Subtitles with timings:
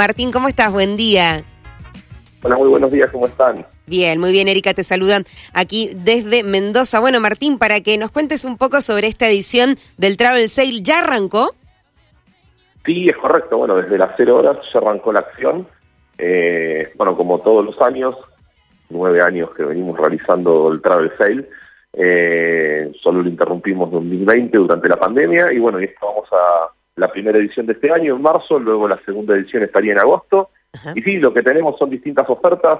[0.00, 0.72] Martín, ¿cómo estás?
[0.72, 1.42] Buen día.
[2.42, 3.66] Hola, muy buenos días, ¿cómo están?
[3.86, 7.00] Bien, muy bien, Erika, te saludan aquí desde Mendoza.
[7.00, 11.00] Bueno, Martín, para que nos cuentes un poco sobre esta edición del Travel Sale, ¿ya
[11.00, 11.50] arrancó?
[12.86, 13.58] Sí, es correcto.
[13.58, 15.68] Bueno, desde las cero horas ya arrancó la acción.
[16.16, 18.16] Eh, bueno, como todos los años,
[18.88, 21.46] nueve años que venimos realizando el Travel Sale,
[21.92, 26.79] eh, solo lo interrumpimos en 2020 durante la pandemia y bueno, y esto vamos a
[26.96, 30.50] la primera edición de este año en marzo, luego la segunda edición estaría en agosto.
[30.94, 32.78] Y sí, lo que tenemos son distintas ofertas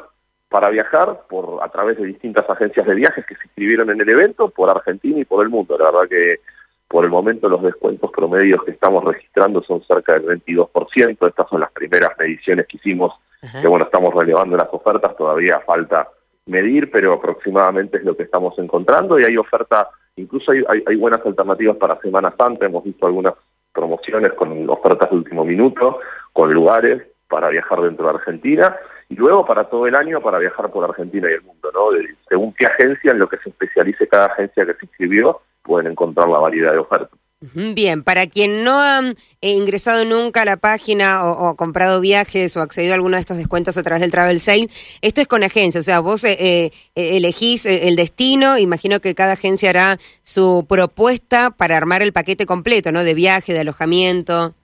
[0.48, 4.08] para viajar por a través de distintas agencias de viajes que se inscribieron en el
[4.08, 5.78] evento por Argentina y por el mundo.
[5.78, 6.40] La verdad que
[6.88, 11.28] por el momento los descuentos promedios que estamos registrando son cerca del 22%.
[11.28, 13.14] Estas son las primeras mediciones que hicimos,
[13.62, 16.08] que bueno, estamos relevando las ofertas, todavía falta
[16.46, 19.20] medir, pero aproximadamente es lo que estamos encontrando.
[19.20, 23.34] Y hay oferta, incluso hay, hay, hay buenas alternativas para Semana Santa, hemos visto algunas
[23.72, 26.00] promociones con ofertas de último minuto,
[26.32, 28.76] con lugares, para viajar dentro de Argentina
[29.08, 31.90] y luego para todo el año para viajar por Argentina y el mundo, ¿no?
[32.28, 36.28] según qué agencia, en lo que se especialice cada agencia que se inscribió, pueden encontrar
[36.28, 37.19] la variedad de ofertas.
[37.42, 39.00] Bien, para quien no ha
[39.40, 43.38] eh, ingresado nunca a la página o, comprado viajes o accedido a alguno de estos
[43.38, 44.68] descuentos a través del Travel Sale,
[45.00, 49.32] esto es con agencia, o sea, vos eh, eh, elegís el destino, imagino que cada
[49.32, 53.04] agencia hará su propuesta para armar el paquete completo, ¿no?
[53.04, 54.54] De viaje, de alojamiento.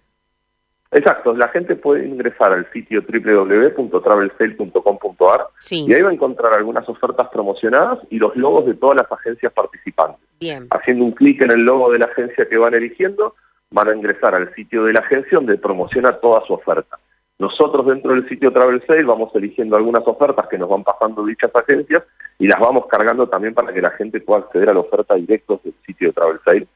[0.96, 7.28] Exacto, la gente puede ingresar al sitio www.travelsale.com.ar y ahí va a encontrar algunas ofertas
[7.28, 10.26] promocionadas y los logos de todas las agencias participantes.
[10.40, 10.68] Bien.
[10.70, 13.34] Haciendo un clic en el logo de la agencia que van eligiendo,
[13.70, 16.98] van a ingresar al sitio de la agencia donde promociona toda su oferta.
[17.38, 21.54] Nosotros dentro del sitio Travel Sale vamos eligiendo algunas ofertas que nos van pasando dichas
[21.54, 22.04] agencias
[22.38, 25.60] y las vamos cargando también para que la gente pueda acceder a la oferta directo
[25.62, 26.66] del sitio de Travel Sale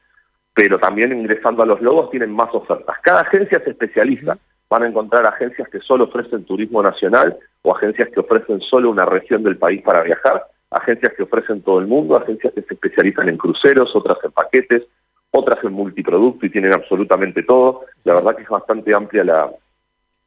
[0.53, 2.97] pero también ingresando a los logos tienen más ofertas.
[3.01, 4.37] Cada agencia se especializa.
[4.69, 9.05] Van a encontrar agencias que solo ofrecen turismo nacional o agencias que ofrecen solo una
[9.05, 13.29] región del país para viajar, agencias que ofrecen todo el mundo, agencias que se especializan
[13.29, 14.83] en cruceros, otras en paquetes,
[15.31, 17.81] otras en multiproducto y tienen absolutamente todo.
[18.03, 19.51] La verdad que es bastante amplia la,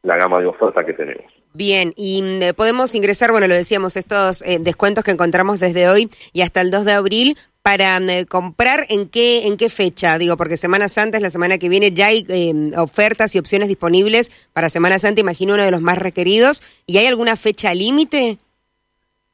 [0.03, 1.32] la gama de oferta que tenemos.
[1.54, 6.10] Bien, y mm, podemos ingresar, bueno, lo decíamos, estos eh, descuentos que encontramos desde hoy
[6.32, 10.36] y hasta el 2 de abril para mm, comprar en qué en qué fecha digo
[10.36, 14.30] porque Semana Santa es la semana que viene ya hay em, ofertas y opciones disponibles
[14.52, 16.62] para Semana Santa imagino uno de los más requeridos.
[16.86, 18.38] Y hay alguna fecha límite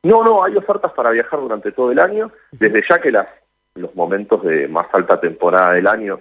[0.04, 2.30] no no hay ofertas para viajar durante todo el año.
[2.52, 3.26] Desde ya que las
[3.74, 6.20] los momentos de más alta temporada del año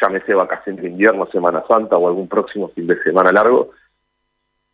[0.00, 3.72] llámese vacaciones de invierno Semana Santa o algún próximo fin de semana largo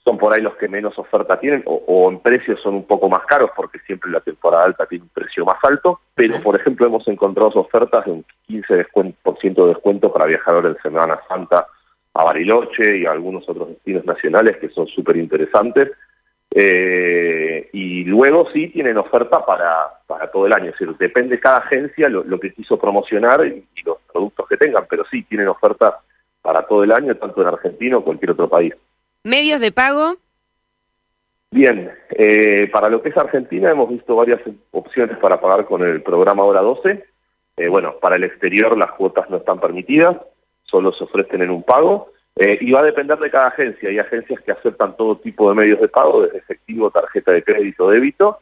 [0.05, 3.25] son por ahí los que menos oferta tienen, o, en precios son un poco más
[3.25, 7.09] caros, porque siempre la temporada alta tiene un precio más alto, pero por ejemplo hemos
[7.09, 11.67] encontrado ofertas de un 15% de descuento para viajar en Semana Santa
[12.13, 15.91] a Bariloche y a algunos otros destinos nacionales que son súper interesantes.
[16.57, 21.59] Eh, y luego sí tienen oferta para, para todo el año, es decir, depende cada
[21.59, 25.99] agencia lo, que quiso promocionar y, y, los productos que tengan, pero sí tienen oferta
[26.43, 28.73] para todo el año, tanto en Argentina o cualquier otro país.
[29.25, 30.19] ¿Medios de pago?
[31.51, 34.41] Bien, eh, para lo que es Argentina hemos visto varias
[34.71, 37.05] opciones para pagar con el programa Hora 12.
[37.57, 40.17] Eh, bueno, para el exterior las cuotas no están permitidas,
[40.65, 42.13] solo se ofrecen en un pago.
[42.37, 43.89] Eh, y va a depender de cada agencia.
[43.89, 47.89] Hay agencias que aceptan todo tipo de medios de pago, desde efectivo, tarjeta de crédito,
[47.89, 48.41] débito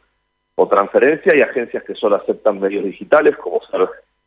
[0.55, 1.31] o transferencia.
[1.31, 3.61] Hay agencias que solo aceptan medios digitales, como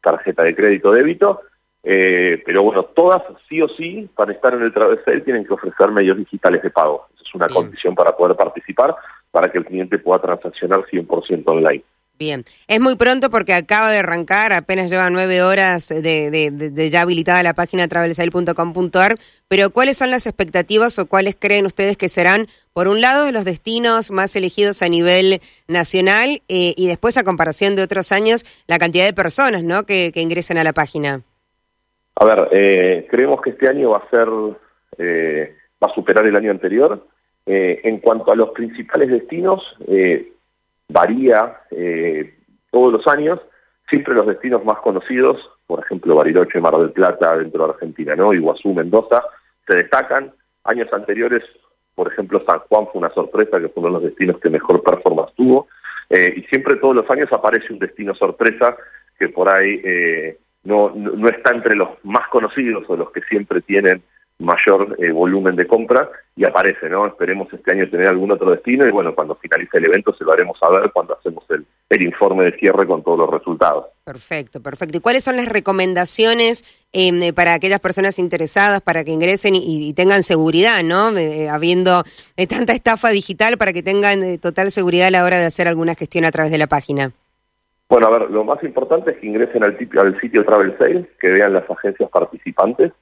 [0.00, 1.42] tarjeta de crédito, débito.
[1.88, 5.92] Eh, pero bueno, todas sí o sí, para estar en el Travesel, tienen que ofrecer
[5.92, 7.06] medios digitales de pago.
[7.14, 8.96] Esa es una condición para poder participar,
[9.30, 11.84] para que el cliente pueda transaccionar 100% online.
[12.18, 17.44] Bien, es muy pronto porque acaba de arrancar, apenas lleva nueve horas de, ya habilitada
[17.44, 22.88] la página travelsail.com.ar, pero ¿cuáles son las expectativas o cuáles creen ustedes que serán, por
[22.88, 27.82] un lado, los destinos más elegidos a nivel nacional eh, y después, a comparación de
[27.82, 29.84] otros años, la cantidad de personas ¿no?
[29.84, 31.22] que, que ingresen a la página?
[32.18, 34.28] A ver, eh, creemos que este año va a ser,
[34.96, 37.06] eh, va a superar el año anterior.
[37.44, 39.62] Eh, en cuanto a los principales destinos,
[40.88, 41.60] varía
[42.70, 43.40] todos los años.
[43.88, 45.36] Siempre los destinos más conocidos,
[45.66, 48.32] por ejemplo, Bariloche, Mar del Plata, dentro de Argentina, ¿no?
[48.32, 49.22] Iguazú, Mendoza,
[49.66, 50.32] se destacan.
[50.64, 51.44] Años anteriores,
[51.94, 54.82] por ejemplo, San Juan fue una sorpresa, que fue uno de los destinos que mejor
[54.82, 55.68] performance tuvo.
[56.08, 58.76] y siempre todos los años aparece un destino sorpresa
[59.18, 59.82] que por ahí
[60.66, 64.02] no, no, está entre los más conocidos o los que siempre tienen
[64.38, 67.06] mayor eh, volumen de compra y aparece, ¿no?
[67.06, 70.32] Esperemos este año tener algún otro destino y bueno, cuando finalice el evento se lo
[70.32, 73.86] haremos saber cuando hacemos el, el informe de cierre con todos los resultados.
[74.04, 74.98] Perfecto, perfecto.
[74.98, 80.22] ¿Y cuáles son las recomendaciones eh, para aquellas personas interesadas para que ingresen y, tengan
[80.22, 81.16] seguridad, ¿no?
[81.16, 82.02] Eh, habiendo
[82.48, 86.26] tanta estafa digital para que tengan total seguridad a la hora de hacer alguna gestión
[86.26, 87.12] a través de la página.
[87.88, 91.30] Bueno, a ver, lo más importante es que ingresen al, al sitio Travel Sales, que
[91.30, 92.92] vean las agencias participantes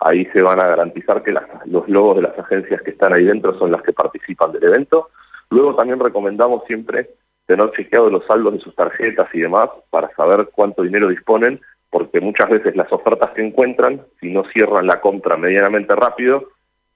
[0.00, 1.34] Ahí se van a garantizar que
[1.66, 5.10] los logos de las agencias que están ahí dentro son las que participan del evento.
[5.50, 7.10] Luego también recomendamos siempre
[7.46, 12.20] tener chequeado los saldos de sus tarjetas y demás para saber cuánto dinero disponen, porque
[12.20, 16.50] muchas veces las ofertas que encuentran, si no cierran la compra medianamente rápido,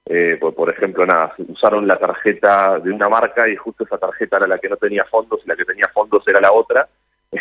[0.05, 4.37] eh, pues, por ejemplo, nada, usaron la tarjeta de una marca y justo esa tarjeta
[4.37, 6.87] era la que no tenía fondos y la que tenía fondos era la otra,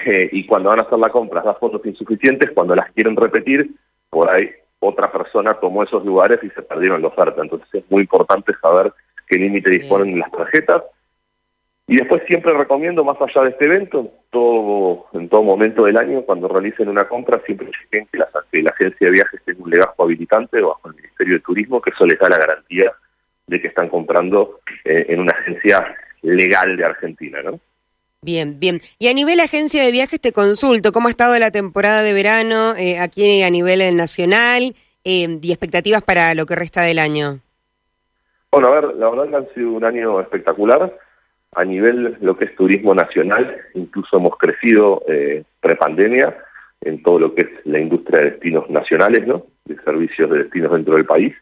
[0.07, 3.71] eh, y cuando van a hacer la compra da fondos insuficientes, cuando las quieren repetir,
[4.11, 4.51] por ahí
[4.81, 7.41] otra persona tomó esos lugares y se perdieron la oferta.
[7.41, 8.93] Entonces es muy importante saber
[9.29, 10.83] qué límite disponen las tarjetas.
[11.87, 16.23] Y después siempre recomiendo, más allá de este evento, todo, en todo momento del año,
[16.23, 20.03] cuando realicen una compra, siempre chequen que la, la agencia de viajes tenga un legajo
[20.03, 22.93] habilitante bajo el Ministerio de Turismo, que eso les da la garantía
[23.47, 27.61] de que están comprando eh, en una agencia legal de Argentina, ¿no?
[28.25, 28.81] Bien, bien.
[29.01, 32.77] Y a nivel agencia de viajes te consulto, ¿cómo ha estado la temporada de verano
[32.77, 37.41] eh, aquí a nivel nacional eh, y expectativas para lo que resta del año?
[38.53, 40.97] Bueno, a ver, la verdad que ha sido un año espectacular.
[41.55, 46.37] A nivel lo que es turismo nacional, incluso hemos crecido eh, prepandemia
[46.81, 49.47] en todo lo que es la industria de destinos nacionales, ¿no?
[49.65, 51.35] De servicios de destinos dentro del país.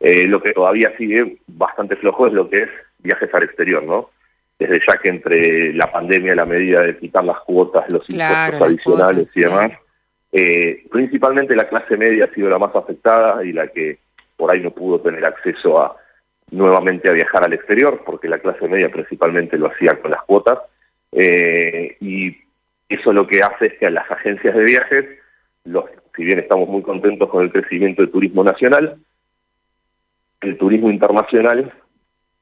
[0.00, 4.10] Eh, lo que todavía sigue bastante flojo es lo que es viajes al exterior, ¿no?
[4.60, 8.60] Desde ya que entre la pandemia y la medida de quitar las cuotas, los impuestos
[8.60, 9.72] adicionales y demás,
[10.30, 13.98] eh, principalmente la clase media ha sido la más afectada y la que
[14.36, 15.96] por ahí no pudo tener acceso a
[16.50, 20.58] nuevamente a viajar al exterior, porque la clase media principalmente lo hacía con las cuotas,
[21.12, 22.36] eh, y
[22.86, 25.06] eso lo que hace es que a las agencias de viajes,
[25.64, 28.98] los, si bien estamos muy contentos con el crecimiento del turismo nacional,
[30.42, 31.72] el turismo internacional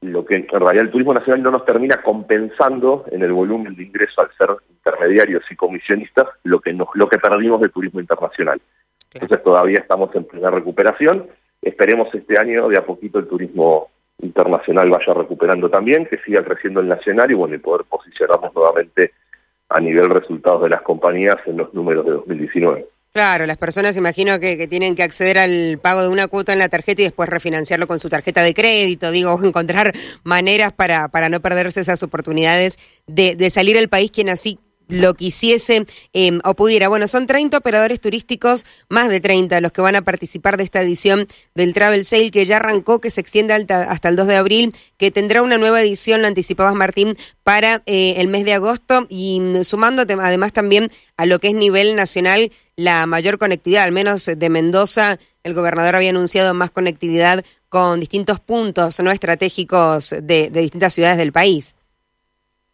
[0.01, 3.83] lo que en realidad el turismo nacional no nos termina compensando en el volumen de
[3.83, 8.61] ingreso al ser intermediarios y comisionistas lo que nos lo que perdimos del turismo internacional.
[9.13, 11.27] Entonces todavía estamos en plena recuperación.
[11.61, 13.89] Esperemos este año de a poquito el turismo
[14.21, 19.13] internacional vaya recuperando también, que siga creciendo el nacional y bueno, y poder posicionarnos nuevamente
[19.69, 22.85] a nivel resultados de las compañías en los números de 2019.
[23.11, 26.69] Claro, las personas imagino que, tienen que acceder al pago de una cuota en la
[26.69, 31.39] tarjeta y después refinanciarlo con su tarjeta de crédito, digo, encontrar maneras para, para no
[31.41, 32.77] perderse esas oportunidades
[33.07, 34.59] de, de salir al país quien así
[34.89, 36.89] lo quisiese eh, o pudiera.
[36.89, 40.81] Bueno, son 30 operadores turísticos, más de 30 los que van a participar de esta
[40.81, 44.75] edición del Travel Sale que ya arrancó, que se extiende hasta, el 2 de abril,
[44.97, 49.39] que tendrá una nueva edición, lo anticipabas Martín, para eh, el mes de agosto y
[49.39, 54.25] mm, sumando además también a lo que es nivel nacional la mayor conectividad, al menos
[54.25, 60.93] de Mendoza, el gobernador había anunciado más conectividad con distintos puntos no estratégicos de distintas
[60.93, 61.75] ciudades del país.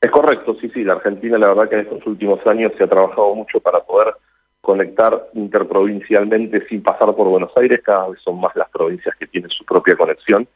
[0.05, 2.87] Es correcto, sí, sí, la Argentina la verdad que en estos últimos años se ha
[2.87, 4.13] trabajado mucho para poder
[4.61, 9.49] conectar interprovincialmente sin pasar por Buenos Aires, cada vez son más las provincias que tienen
[9.49, 10.47] su propia conexión.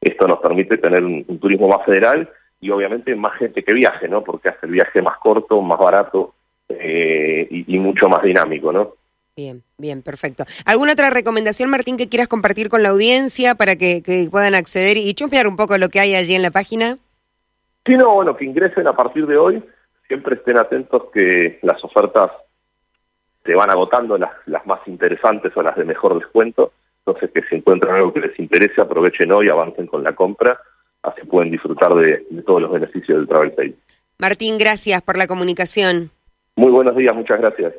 [0.00, 2.28] Esto nos permite tener un, turismo más federal
[2.60, 4.24] y obviamente más gente que viaje, ¿no?
[4.24, 6.34] Porque hace el viaje más corto, más barato
[6.68, 8.94] eh, y, mucho más dinámico, ¿no?
[9.36, 10.44] Bien, bien, perfecto.
[10.64, 14.96] ¿Alguna otra recomendación, Martín, que quieras compartir con la audiencia para que, que puedan acceder
[14.96, 16.98] y chusmear un poco lo que hay allí en la página?
[17.88, 19.64] Sí, no, bueno, que ingresen a partir de hoy,
[20.06, 22.30] siempre estén atentos que las ofertas
[23.46, 27.54] se van agotando, las, las más interesantes o las de mejor descuento, entonces que si
[27.54, 30.60] encuentran algo que les interese, aprovechen hoy, avancen con la compra,
[31.02, 33.74] así pueden disfrutar de, de todos los beneficios del Travel Sale.
[34.18, 36.10] Martín, gracias por la comunicación.
[36.56, 37.72] Muy buenos días, muchas gracias.